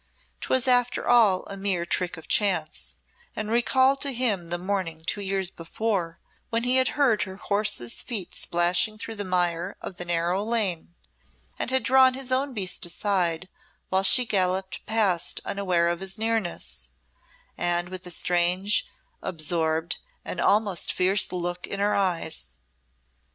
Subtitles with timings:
[0.41, 2.97] 'Twas after all a mere trick of chance,
[3.35, 8.01] and recalled to him the morning two years before, when he had heard her horse's
[8.01, 10.95] feet splashing through the mire of the narrow lane,
[11.59, 13.47] and had drawn his own beast aside
[13.89, 16.89] while she galloped past unaware of his nearness,
[17.55, 18.87] and with the strange,
[19.21, 22.57] absorbed, and almost fierce look in her eyes.